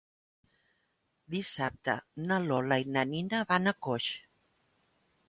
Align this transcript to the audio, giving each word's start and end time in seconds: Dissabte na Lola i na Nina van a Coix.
Dissabte 1.33 1.95
na 2.23 2.39
Lola 2.47 2.79
i 2.85 2.89
na 2.97 3.05
Nina 3.13 3.43
van 3.53 3.73
a 3.73 3.75
Coix. 3.89 4.09